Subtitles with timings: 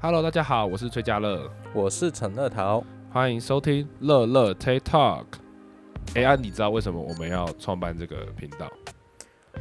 [0.00, 5.24] Hello，大家好，我是崔家乐，我是陈乐桃，欢迎收听乐乐 Take Talk。
[6.10, 8.70] 哎、欸、呀，啊、你知道为什么我们要创办这个频道？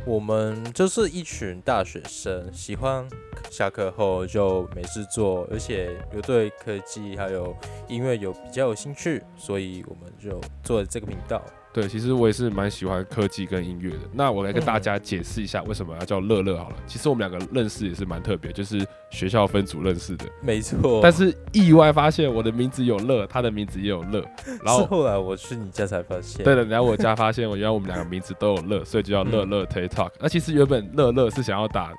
[0.05, 3.03] 我们就是一群大学生，喜欢
[3.49, 7.57] 下课后就没事做，而且又对科技还有
[7.87, 11.43] 音乐有比较有兴趣，所以我们就做了这个频道。
[11.73, 13.99] 对，其实我也是蛮喜欢科技跟音乐的。
[14.11, 16.75] 那我来跟大家解释一下为什么要叫乐乐好了。
[16.79, 20.25] 嗯、其实我们两个认识也是蛮特别，就是学校分组认识的。
[20.41, 20.99] 没错。
[21.03, 24.25] 但是意外发现我的名字有乐，他的名字也有乐。
[24.65, 26.43] 然后后来我去你家才发现。
[26.43, 30.11] 对的，然后我家发现，我原来我们两个名字都有乐，所以就叫乐乐 Take Talk。
[30.19, 31.93] 那其实原本乐乐是想要打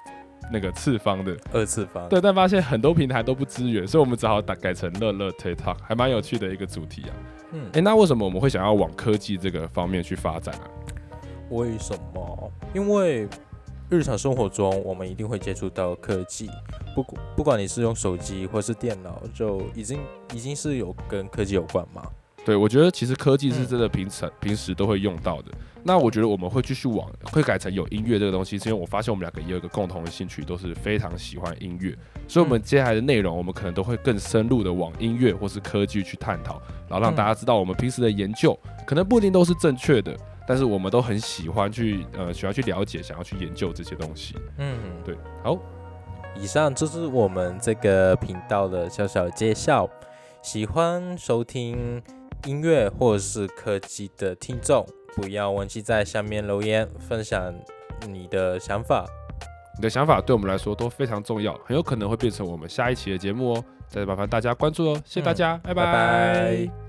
[0.52, 2.08] 那个次方的二次方。
[2.08, 7.10] 对，但发现很多平台都不支援，所以我们只好打改成乐乐 Take Talk，还蛮有趣的一个主题啊。
[7.52, 10.64] 嗯，哎、欸，那为什么我们会想要往科技这个方面去发展啊？
[11.50, 12.52] 为什么？
[12.74, 13.26] 因为
[13.88, 16.50] 日常生活中我们一定会接触到科技，
[16.94, 17.02] 不
[17.36, 19.98] 不管你是用手机或是电脑，就已经
[20.34, 22.02] 已经是有跟科技有关嘛。
[22.48, 25.52] 对，我觉得其实科技是真的平常、嗯、平时都会用到的。
[25.82, 31.94] 那我觉得我们会继续往会改成有音乐这个东西，是因为我发现我们两个也有一个共同的兴趣，都是非常喜欢音乐。
[32.26, 44.34] 所以，我们接下来的内容，我们可能都会更深入的往音乐或是科技去探讨，然后让大家知道我们平时的研究可能不一定都是正确的，但是我们都很喜欢去呃喜欢去了解，想要去研究这些东西。
[44.56, 44.74] 嗯，
[45.04, 45.14] 对。
[45.44, 45.58] 好，
[46.34, 49.86] 以上就是我们这个频道的小小介绍。
[50.40, 52.00] 喜欢收听。
[52.48, 57.54] 音乐或者是科技的听众，不要忘记在下面留言分享
[58.08, 59.04] 你的想法。
[59.76, 63.64] 你的想法对我们来说都非常重要，很有可能会变成我们下一期的节目哦。
[63.86, 65.84] 再麻烦大家关注哦，谢谢大家，嗯、拜拜。
[65.84, 66.87] 拜拜。